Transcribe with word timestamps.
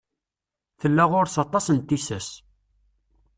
Tella 0.79 1.03
ɣur-s 1.11 1.35
aṭas 1.43 1.65
n 1.69 1.77
tissas. 1.87 2.29